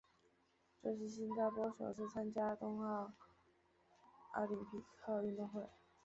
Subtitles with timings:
[0.81, 2.83] 这是新加坡首次参加冬季
[4.33, 5.69] 奥林匹克运动会。